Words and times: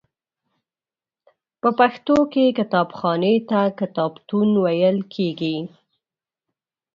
په 1.61 1.69
پښتو 1.79 2.17
کې 2.33 2.45
کتابخانې 2.57 3.35
ته 3.49 3.61
کتابتون 3.79 4.49
ویل 4.63 4.97
کیږی. 5.13 5.57